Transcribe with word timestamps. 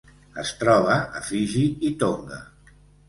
Es 0.43 0.53
troba 0.61 0.95
a 1.19 1.21
Fiji 1.27 1.61
i 1.91 1.93
Tonga. 2.05 2.41